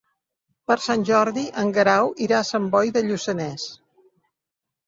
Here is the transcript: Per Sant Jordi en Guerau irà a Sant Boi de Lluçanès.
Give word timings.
Per 0.71 0.77
Sant 0.85 1.03
Jordi 1.09 1.43
en 1.63 1.69
Guerau 1.75 2.09
irà 2.29 2.39
a 2.39 2.47
Sant 2.53 2.65
Boi 2.77 2.93
de 2.97 3.05
Lluçanès. 3.11 3.67